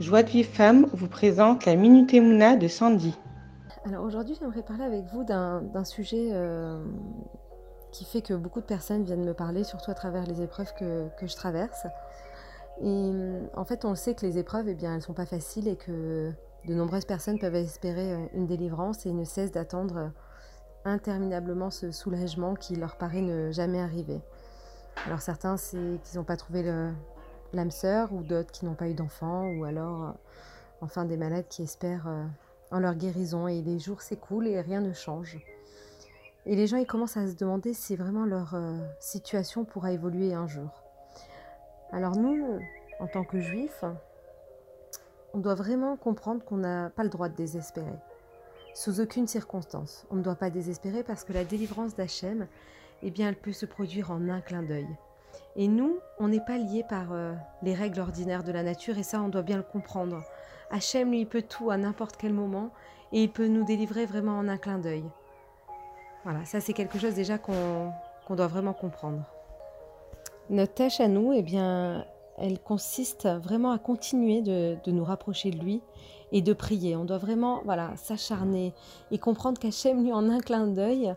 [0.00, 3.18] Joie de Vive Femme vous présente la Minute Emouna de Sandy.
[3.84, 6.84] Alors aujourd'hui, j'aimerais parler avec vous d'un sujet euh,
[7.90, 11.08] qui fait que beaucoup de personnes viennent me parler, surtout à travers les épreuves que,
[11.20, 11.88] je traverse.
[12.80, 13.12] Et
[13.56, 15.74] en fait, on sait que les épreuves, eh bien, elles ne sont pas faciles et
[15.74, 16.30] que
[16.68, 20.12] de nombreuses personnes peuvent espérer euh, une délivrance et ne cessent d'attendre
[20.84, 24.20] interminablement ce soulagement qui leur paraît ne jamais arriver.
[25.06, 26.62] Alors certains, c'est qu'ils n'ont pas trouvé
[27.52, 30.12] l'âme sœur, ou d'autres qui n'ont pas eu d'enfant, ou alors euh,
[30.80, 32.24] enfin des malades qui espèrent euh,
[32.70, 35.38] en leur guérison et les jours s'écoulent et rien ne change.
[36.46, 40.34] Et les gens, ils commencent à se demander si vraiment leur euh, situation pourra évoluer
[40.34, 40.82] un jour.
[41.92, 42.58] Alors nous,
[43.00, 43.84] en tant que juifs,
[45.34, 47.98] on doit vraiment comprendre qu'on n'a pas le droit de désespérer.
[48.74, 50.06] Sous aucune circonstance.
[50.10, 52.46] On ne doit pas désespérer parce que la délivrance d'Hachem,
[53.02, 54.88] eh bien, elle peut se produire en un clin d'œil.
[55.56, 59.02] Et nous, on n'est pas liés par euh, les règles ordinaires de la nature, et
[59.02, 60.22] ça, on doit bien le comprendre.
[60.70, 62.70] Hachem, lui, il peut tout à n'importe quel moment,
[63.12, 65.04] et il peut nous délivrer vraiment en un clin d'œil.
[66.24, 67.92] Voilà, ça, c'est quelque chose déjà qu'on
[68.30, 69.24] doit vraiment comprendre.
[70.50, 72.04] Notre tâche à nous, eh bien,
[72.38, 75.82] elle consiste vraiment à continuer de, nous rapprocher de lui
[76.32, 76.96] et de prier.
[76.96, 78.74] On doit vraiment voilà, s'acharner
[79.10, 81.14] et comprendre qu'Hachem, lui, en un clin d'œil,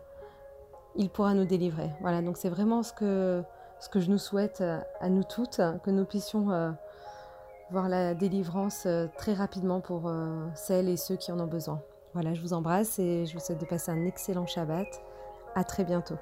[0.96, 1.90] il pourra nous délivrer.
[2.00, 3.42] Voilà, donc c'est vraiment ce que,
[3.82, 6.70] ce que je nous souhaite euh, à nous toutes, que nous puissions euh,
[7.72, 10.10] voir la délivrance euh, très rapidement pour
[10.54, 11.82] celles et ceux qui en ont besoin.
[12.14, 14.86] Voilà, je vous embrasse et je vous souhaite de passer un excellent Shabbat.
[15.54, 16.16] À très bientôt.